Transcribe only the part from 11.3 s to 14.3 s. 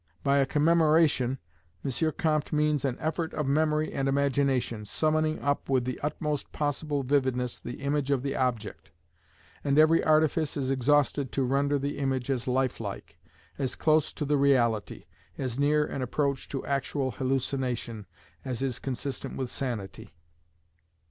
to render the image as life like, as close to